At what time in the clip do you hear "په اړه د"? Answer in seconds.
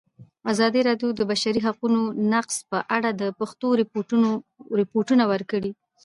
2.71-3.23